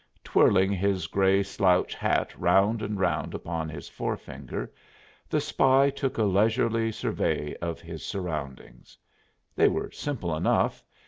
[0.23, 4.73] Twirling his gray slouch hat round and round upon his forefinger,
[5.29, 8.97] the spy took a leisurely survey of his surroundings.
[9.55, 10.83] They were simple enough.